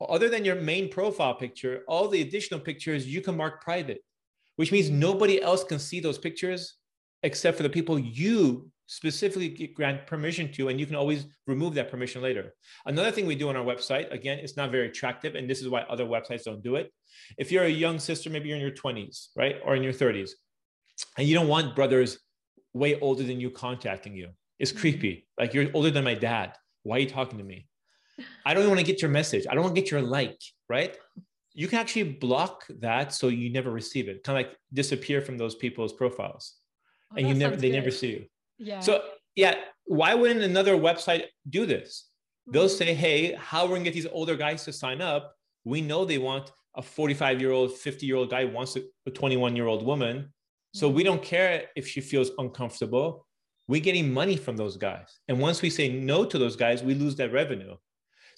other 0.07 0.28
than 0.28 0.45
your 0.45 0.57
main 0.57 0.88
profile 0.88 1.35
picture 1.35 1.83
all 1.88 2.09
the 2.09 2.23
additional 2.23 2.61
pictures 2.61 3.07
you 3.07 3.21
can 3.21 3.37
mark 3.37 3.62
private 3.62 4.02
which 4.57 4.73
means 4.73 4.90
nobody 4.90 5.40
else 5.40 5.64
can 5.64 5.78
see 5.78 6.00
those 6.00 6.19
pictures 6.19 6.75
except 7.23 7.57
for 7.57 7.62
the 7.62 7.69
people 7.69 7.99
you 7.99 8.71
specifically 8.87 9.73
grant 9.75 10.07
permission 10.07 10.50
to 10.50 10.69
and 10.69 10.80
you 10.80 10.87
can 10.87 10.97
always 10.97 11.26
remove 11.47 11.75
that 11.75 11.90
permission 11.90 12.21
later 12.21 12.52
another 12.87 13.11
thing 13.11 13.26
we 13.26 13.37
do 13.37 13.49
on 13.49 13.57
our 13.57 13.64
website 13.64 14.11
again 14.12 14.38
it's 14.38 14.57
not 14.57 14.71
very 14.71 14.88
attractive 14.88 15.35
and 15.35 15.49
this 15.49 15.61
is 15.61 15.69
why 15.69 15.83
other 15.83 16.04
websites 16.04 16.45
don't 16.45 16.62
do 16.62 16.76
it 16.76 16.92
if 17.38 17.52
you're 17.52 17.64
a 17.64 17.69
young 17.69 17.99
sister 17.99 18.30
maybe 18.30 18.49
you're 18.49 18.57
in 18.57 18.62
your 18.62 18.73
20s 18.73 19.28
right 19.37 19.57
or 19.64 19.76
in 19.76 19.83
your 19.83 19.92
30s 19.92 20.30
and 21.16 21.28
you 21.28 21.35
don't 21.35 21.49
want 21.49 21.76
brothers 21.76 22.19
way 22.75 22.99
older 23.00 23.23
than 23.23 23.38
you 23.40 23.50
contacting 23.50 24.14
you 24.14 24.30
it's 24.61 24.71
mm-hmm. 24.71 24.80
creepy. 24.80 25.26
Like 25.37 25.54
you're 25.54 25.66
older 25.75 25.90
than 25.90 26.04
my 26.04 26.14
dad. 26.14 26.57
Why 26.85 26.97
are 26.97 27.00
you 27.00 27.09
talking 27.09 27.38
to 27.38 27.45
me? 27.45 27.66
I 28.45 28.55
don't 28.55 28.67
want 28.69 28.81
to 28.81 28.87
get 28.87 29.00
your 29.03 29.11
message. 29.11 29.47
I 29.49 29.55
don't 29.55 29.62
want 29.65 29.75
to 29.75 29.81
get 29.81 29.91
your 29.91 30.03
like, 30.03 30.41
right? 30.69 30.97
You 31.53 31.67
can 31.69 31.79
actually 31.79 32.05
block 32.05 32.65
that 32.81 33.12
so 33.12 33.29
you 33.29 33.50
never 33.50 33.71
receive 33.71 34.09
it. 34.09 34.23
Kind 34.25 34.39
of 34.39 34.47
like 34.47 34.57
disappear 34.73 35.21
from 35.21 35.37
those 35.39 35.55
people's 35.57 35.93
profiles. 35.93 36.55
Oh, 37.12 37.17
and 37.17 37.29
you 37.29 37.35
never 37.35 37.57
they 37.57 37.71
good. 37.71 37.77
never 37.77 37.91
see 37.91 38.11
you. 38.11 38.27
yeah 38.59 38.81
So 38.81 39.03
yeah, 39.35 39.55
why 39.85 40.15
wouldn't 40.15 40.43
another 40.43 40.75
website 40.77 41.25
do 41.49 41.67
this? 41.67 42.09
They'll 42.47 42.67
Mhm. 42.69 42.79
say, 42.79 42.95
hey, 42.95 43.33
how 43.35 43.65
we're 43.65 43.73
we 43.73 43.79
gonna 43.79 43.85
get 43.85 43.95
these 43.95 44.07
older 44.07 44.37
guys 44.37 44.65
to 44.65 44.73
sign 44.73 45.00
up? 45.00 45.35
We 45.65 45.81
know 45.81 46.05
they 46.05 46.19
want 46.19 46.53
a 46.77 46.83
45 46.83 47.41
year 47.41 47.50
old, 47.50 47.73
50 47.77 48.07
year 48.07 48.17
old 48.17 48.31
guy 48.31 48.45
wants 48.45 48.77
a 49.07 49.11
21 49.11 49.57
year 49.57 49.67
old 49.67 49.85
woman. 49.85 50.33
So 50.73 50.89
we 50.89 51.03
don't 51.03 51.23
care 51.23 51.67
if 51.75 51.87
she 51.89 52.00
feels 52.00 52.31
uncomfortable. 52.39 53.27
We're 53.67 53.81
getting 53.81 54.12
money 54.12 54.37
from 54.37 54.57
those 54.57 54.77
guys. 54.77 55.09
And 55.29 55.41
once 55.41 55.62
we 55.62 55.71
say 55.71 55.89
no 55.89 56.25
to 56.25 56.39
those 56.39 56.55
guys, 56.57 56.83
we 56.83 56.95
lose 56.95 57.17
that 57.17 57.33
revenue. 57.33 57.77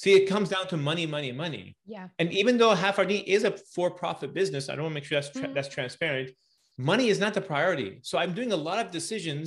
See, 0.02 0.14
it 0.14 0.26
comes 0.28 0.48
down 0.48 0.66
to 0.66 0.76
money, 0.76 1.06
money, 1.06 1.30
money. 1.30 1.76
yeah 1.86 2.08
And 2.18 2.32
even 2.32 2.58
though 2.58 2.74
Half 2.74 2.98
Our 2.98 3.04
Deen 3.06 3.22
is 3.24 3.44
a 3.44 3.52
for-profit 3.74 4.34
business, 4.34 4.68
I 4.68 4.74
don't 4.74 4.82
want 4.86 4.94
to 4.94 4.98
make 5.00 5.04
sure 5.04 5.20
that's 5.20 5.30
tra- 5.30 5.48
Mhm. 5.48 5.54
that's 5.54 5.68
transparent. 5.68 6.30
Money 6.76 7.06
is 7.08 7.20
not 7.20 7.34
the 7.34 7.40
priority. 7.52 7.90
So 8.02 8.18
I'm 8.18 8.34
doing 8.34 8.50
a 8.50 8.56
lot 8.68 8.78
of 8.84 8.90
decisions 8.90 9.46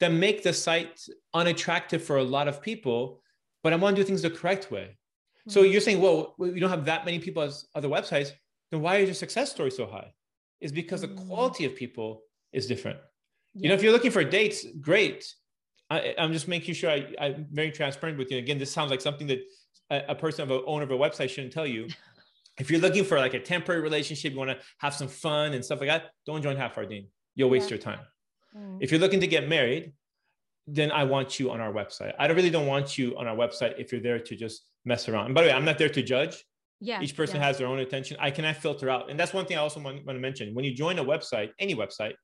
that 0.00 0.12
make 0.12 0.42
the 0.42 0.52
site 0.52 0.96
unattractive 1.32 2.02
for 2.08 2.16
a 2.18 2.22
lot 2.36 2.46
of 2.48 2.60
people, 2.60 3.22
but 3.62 3.72
I 3.72 3.76
want 3.76 3.96
to 3.96 4.02
do 4.02 4.06
things 4.06 4.20
the 4.20 4.30
correct 4.40 4.70
way. 4.70 4.86
So 5.48 5.62
Mhm. 5.62 5.72
you're 5.72 5.80
saying, 5.88 6.00
well, 6.04 6.18
we 6.36 6.60
don't 6.60 6.74
have 6.76 6.84
that 6.92 7.06
many 7.08 7.18
people 7.26 7.42
as 7.48 7.54
other 7.74 7.88
websites. 7.96 8.28
Then 8.70 8.82
why 8.82 8.94
is 8.98 9.06
your 9.10 9.14
success 9.24 9.48
story 9.56 9.70
so 9.70 9.86
high? 9.86 10.10
Is 10.60 10.70
because 10.82 11.00
the 11.00 11.08
Mm. 11.12 11.26
quality 11.28 11.64
of 11.64 11.72
people 11.82 12.08
is 12.58 12.66
different. 12.66 12.98
You 13.54 13.68
know, 13.68 13.74
if 13.78 13.82
you're 13.82 13.92
looking 13.96 14.10
for 14.18 14.24
dates, 14.38 14.58
great. 14.90 15.20
I, 15.88 16.14
I'm 16.18 16.32
just 16.38 16.48
making 16.56 16.74
sure 16.74 16.90
I, 16.90 17.00
I'm 17.24 17.46
very 17.60 17.70
transparent 17.80 18.18
with 18.18 18.28
you. 18.30 18.36
Again, 18.44 18.58
this 18.58 18.72
sounds 18.76 18.90
like 18.90 19.00
something 19.08 19.28
that 19.28 19.40
a, 19.90 20.02
a 20.08 20.14
person 20.14 20.42
of 20.42 20.50
a 20.50 20.64
owner 20.64 20.84
of 20.84 20.90
a 20.90 20.96
website 20.96 21.30
shouldn't 21.30 21.52
tell 21.52 21.66
you. 21.66 21.88
If 22.58 22.70
you're 22.70 22.80
looking 22.80 23.04
for 23.04 23.18
like 23.18 23.34
a 23.34 23.40
temporary 23.40 23.80
relationship, 23.82 24.32
you 24.32 24.38
want 24.38 24.50
to 24.50 24.58
have 24.78 24.94
some 24.94 25.08
fun 25.08 25.54
and 25.54 25.64
stuff 25.64 25.80
like 25.80 25.88
that, 25.88 26.10
don't 26.24 26.40
join 26.42 26.56
Half 26.56 26.78
Our 26.78 26.86
Deen. 26.86 27.08
You'll 27.34 27.50
waste 27.50 27.68
Yeah. 27.68 27.74
your 27.74 27.82
time. 27.82 28.00
Mm. 28.56 28.78
If 28.80 28.90
you're 28.92 29.00
looking 29.00 29.20
to 29.20 29.26
get 29.26 29.48
married, 29.48 29.92
then 30.66 30.92
I 30.92 31.04
want 31.04 31.40
you 31.40 31.50
on 31.50 31.60
our 31.60 31.72
website. 31.72 32.14
I 32.18 32.26
don't, 32.26 32.36
really 32.36 32.50
don't 32.50 32.66
want 32.68 32.96
you 32.96 33.16
on 33.18 33.26
our 33.26 33.36
website 33.36 33.74
if 33.78 33.90
you're 33.90 34.00
there 34.00 34.20
to 34.20 34.36
just 34.36 34.66
mess 34.84 35.08
around. 35.08 35.26
And 35.26 35.34
by 35.34 35.42
the 35.42 35.48
way, 35.48 35.52
I'm 35.54 35.64
not 35.64 35.78
there 35.78 35.88
to 35.88 36.02
judge. 36.02 36.44
Yeah. 36.80 37.00
Each 37.02 37.16
person 37.16 37.36
yeah. 37.36 37.46
has 37.46 37.58
their 37.58 37.66
own 37.66 37.80
attention. 37.80 38.16
I 38.20 38.30
cannot 38.30 38.56
filter 38.56 38.88
out. 38.88 39.10
And 39.10 39.18
that's 39.18 39.32
one 39.32 39.46
thing 39.46 39.56
I 39.56 39.60
also 39.60 39.80
want, 39.80 40.06
want 40.06 40.16
to 40.16 40.20
mention. 40.20 40.54
When 40.54 40.64
you 40.64 40.74
join 40.74 40.98
a 40.98 41.04
website, 41.04 41.50
any 41.58 41.74
website, 41.74 42.14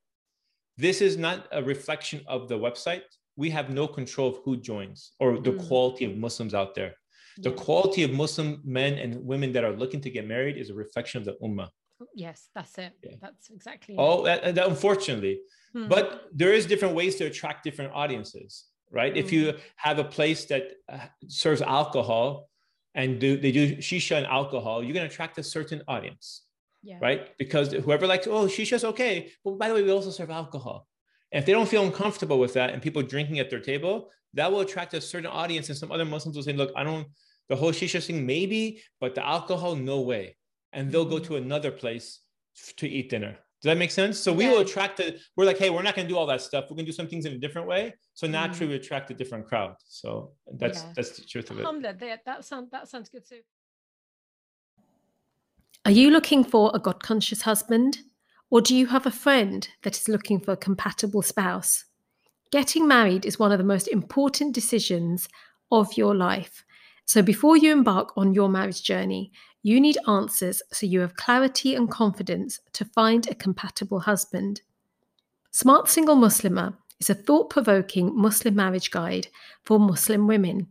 this 0.77 1.01
is 1.01 1.17
not 1.17 1.49
a 1.53 1.63
reflection 1.63 2.21
of 2.27 2.49
the 2.49 2.59
website. 2.59 3.03
We 3.37 3.51
have 3.51 3.71
no 3.71 3.87
control 3.89 4.29
of 4.31 4.39
who 4.45 4.57
joins 4.57 5.13
or 5.19 5.39
the 5.41 5.53
Mm. 5.53 5.67
quality 5.67 6.05
of 6.05 6.17
Muslims 6.17 6.55
out 6.55 6.75
there. 6.75 6.95
The 7.39 7.53
quality 7.53 8.03
of 8.03 8.13
Muslim 8.13 8.61
men 8.65 8.95
and 8.99 9.25
women 9.25 9.53
that 9.53 9.65
are 9.65 9.73
looking 9.73 10.01
to 10.03 10.11
get 10.11 10.27
married 10.27 10.57
is 10.57 10.71
a 10.71 10.75
reflection 10.75 11.19
of 11.21 11.25
the 11.25 11.37
ummah. 11.43 11.69
Yes, 12.15 12.49
that's 12.55 12.79
it. 12.79 12.93
Yeah. 13.03 13.17
That's 13.21 13.51
exactly. 13.51 13.95
Oh, 13.99 14.25
that, 14.25 14.55
that- 14.55 14.69
unfortunately, 14.69 15.41
Hmm. 15.73 15.87
but 15.87 16.29
there 16.33 16.53
is 16.53 16.67
different 16.67 16.95
ways 16.97 17.15
to 17.17 17.27
attract 17.27 17.63
different 17.63 17.93
audiences, 17.95 18.65
right? 18.91 19.17
If 19.17 19.31
you 19.31 19.55
have 19.77 20.01
a 20.01 20.05
place 20.05 20.47
that 20.47 20.73
uh, 20.89 20.99
serves 21.29 21.63
alcohol 21.63 22.49
and 22.97 23.21
do 23.21 23.37
they 23.37 23.53
do 23.53 23.77
shisha 23.77 24.17
and 24.17 24.27
alcohol, 24.27 24.83
you're 24.83 24.95
going 24.95 25.09
to 25.09 25.13
attract 25.15 25.39
a 25.39 25.45
certain 25.45 25.81
audience, 25.87 26.43
yeah. 26.83 26.99
right? 27.01 27.39
Because 27.39 27.71
whoever 27.73 28.09
likes, 28.09 28.27
oh, 28.27 28.47
shisha's 28.47 28.85
okay, 28.85 29.31
but 29.45 29.59
by 29.59 29.69
the 29.69 29.75
way, 29.75 29.83
we 29.85 29.93
also 29.93 30.11
serve 30.11 30.31
alcohol. 30.31 30.89
And 31.31 31.39
if 31.41 31.47
they 31.47 31.53
don't 31.53 31.69
feel 31.69 31.85
uncomfortable 31.85 32.41
with 32.41 32.55
that 32.55 32.71
and 32.71 32.83
people 32.83 33.03
drinking 33.03 33.39
at 33.39 33.49
their 33.51 33.61
table, 33.61 34.11
that 34.35 34.51
will 34.51 34.61
attract 34.61 34.95
a 34.95 35.01
certain 35.01 35.31
audience. 35.31 35.69
And 35.69 35.79
some 35.79 35.93
other 35.93 36.05
Muslims 36.05 36.37
will 36.37 36.43
say, 36.43 36.53
look, 36.53 36.73
I 36.77 36.85
don't, 36.85 37.07
the 37.49 37.57
whole 37.57 37.73
shisha 37.73 38.05
thing, 38.05 38.25
maybe, 38.27 38.83
but 39.01 39.15
the 39.15 39.27
alcohol, 39.27 39.75
no 39.75 40.01
way. 40.01 40.37
And 40.73 40.91
they'll 40.91 41.05
go 41.05 41.17
mm-hmm. 41.17 41.35
to 41.35 41.37
another 41.37 41.71
place 41.71 42.21
f- 42.57 42.77
to 42.77 42.89
eat 42.89 43.11
dinner. 43.11 43.37
Does 43.63 43.69
that 43.69 43.77
make 43.77 43.91
sense? 43.91 44.19
So 44.19 44.33
we 44.33 44.47
will 44.49 44.61
attract 44.61 44.97
the, 44.97 45.19
we're 45.37 45.45
like, 45.45 45.59
hey, 45.59 45.69
we're 45.69 45.83
not 45.83 45.95
going 45.95 46.07
to 46.07 46.13
do 46.13 46.17
all 46.17 46.27
that 46.27 46.41
stuff. 46.41 46.65
We're 46.71 46.77
going 46.77 46.87
to 46.87 46.93
do 46.93 46.97
some 46.97 47.09
things 47.09 47.27
in 47.27 47.35
a 47.35 47.39
different 47.39 47.69
way. 47.69 47.93
So 48.15 48.27
mm-hmm. 48.27 48.33
naturally 48.33 48.69
we 48.69 48.77
attract 48.77 49.11
a 49.11 49.15
different 49.15 49.47
crowd. 49.47 49.75
So 49.85 50.33
that's, 50.57 50.83
Yeah. 50.83 50.93
that's 50.97 51.11
the 51.19 51.25
truth 51.25 51.51
of 51.51 51.59
it. 51.59 51.61
Alhamdulillah, 51.61 51.99
that, 51.99 52.21
that, 52.25 52.45
sound, 52.45 52.69
that 52.73 52.89
sounds 52.89 53.09
good 53.11 53.29
too. 53.29 53.41
Are 55.85 55.91
you 55.91 56.11
looking 56.11 56.45
for 56.45 56.71
a 56.73 56.79
God 56.79 57.03
conscious 57.03 57.43
husband? 57.43 57.99
Or 58.51 58.61
do 58.61 58.75
you 58.75 58.87
have 58.87 59.07
a 59.07 59.11
friend 59.11 59.69
that 59.83 59.97
is 59.97 60.09
looking 60.09 60.41
for 60.41 60.53
a 60.53 60.57
compatible 60.57 61.23
spouse? 61.23 61.85
Getting 62.51 62.89
married 62.89 63.25
is 63.25 63.39
one 63.39 63.53
of 63.53 63.59
the 63.59 63.65
most 63.65 63.87
important 63.89 64.55
decisions 64.55 65.29
of 65.71 65.97
your 65.97 66.17
life. 66.17 66.65
So 67.05 67.23
before 67.23 67.57
you 67.57 67.73
embark 67.73 68.13
on 68.17 68.35
your 68.35 68.49
marriage 68.49 68.83
journey, 68.83 69.31
you 69.63 69.81
need 69.81 69.99
answers 70.09 70.61
so 70.73 70.87
you 70.87 71.01
have 71.01 71.15
clarity 71.15 71.75
and 71.77 71.89
confidence 71.89 72.59
to 72.73 72.85
find 72.85 73.29
a 73.29 73.35
compatible 73.35 74.01
husband. 74.01 74.63
Smart 75.53 75.89
Single 75.89 76.17
Muslimah 76.17 76.77
is 76.99 77.09
a 77.09 77.15
thought 77.15 77.51
provoking 77.51 78.17
Muslim 78.17 78.57
marriage 78.57 78.91
guide 78.91 79.29
for 79.65 79.79
Muslim 79.79 80.27
women. 80.27 80.69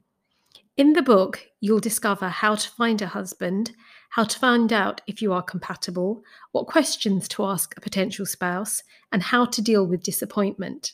In 0.75 0.93
the 0.93 1.01
book, 1.01 1.45
you'll 1.61 1.79
discover 1.79 2.29
how 2.29 2.55
to 2.55 2.69
find 2.71 3.01
a 3.01 3.07
husband, 3.07 3.71
how 4.11 4.23
to 4.23 4.39
find 4.39 4.73
out 4.73 5.01
if 5.07 5.21
you 5.21 5.31
are 5.33 5.43
compatible, 5.43 6.23
what 6.51 6.67
questions 6.67 7.27
to 7.29 7.45
ask 7.45 7.73
a 7.77 7.81
potential 7.81 8.25
spouse, 8.25 8.83
and 9.11 9.23
how 9.23 9.45
to 9.45 9.61
deal 9.61 9.85
with 9.85 10.03
disappointment. 10.03 10.93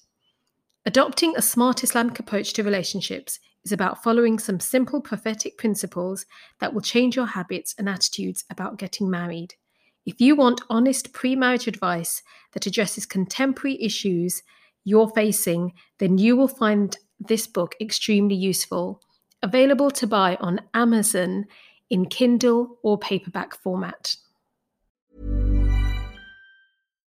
Adopting 0.87 1.35
a 1.35 1.41
smart 1.41 1.83
Islamic 1.83 2.19
approach 2.19 2.53
to 2.53 2.63
relationships 2.63 3.39
is 3.63 3.71
about 3.71 4.03
following 4.03 4.37
some 4.37 4.59
simple 4.59 5.01
prophetic 5.01 5.57
principles 5.57 6.27
that 6.59 6.75
will 6.75 6.81
change 6.81 7.15
your 7.15 7.25
habits 7.25 7.73
and 7.79 7.89
attitudes 7.89 8.43
about 8.51 8.77
getting 8.77 9.09
married. 9.09 9.55
If 10.05 10.21
you 10.21 10.35
want 10.35 10.61
honest 10.69 11.11
pre 11.11 11.35
marriage 11.35 11.67
advice 11.67 12.21
that 12.53 12.67
addresses 12.67 13.07
contemporary 13.07 13.81
issues 13.81 14.43
you're 14.83 15.09
facing, 15.09 15.73
then 15.97 16.19
you 16.19 16.35
will 16.35 16.47
find 16.47 16.95
this 17.19 17.47
book 17.47 17.75
extremely 17.81 18.35
useful. 18.35 19.01
Available 19.41 19.89
to 19.89 20.05
buy 20.05 20.37
on 20.39 20.61
Amazon 20.75 21.45
in 21.89 22.05
Kindle 22.05 22.77
or 22.83 22.99
paperback 22.99 23.55
format. 23.55 24.15